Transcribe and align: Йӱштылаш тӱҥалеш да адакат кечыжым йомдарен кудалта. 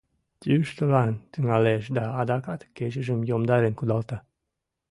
Йӱштылаш 0.49 1.11
тӱҥалеш 1.31 1.83
да 1.97 2.03
адакат 2.21 2.61
кечыжым 2.77 3.19
йомдарен 3.29 3.73
кудалта. 3.79 4.17